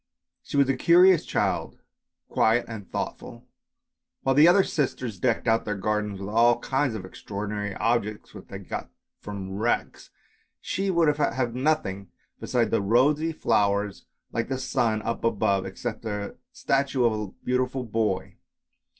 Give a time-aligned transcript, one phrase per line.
[0.41, 1.77] She was a curious child,
[2.27, 3.43] quiet and thoughtful, and
[4.23, 8.47] while the other sisters decked out their gardens with all kinds of extraordinary objects which
[8.47, 10.09] they got from wrecks,
[10.59, 12.09] she would have nothing
[12.39, 17.83] besides the rosy flowers like the sun up above, except a statue of a beautiful
[17.83, 18.37] boy.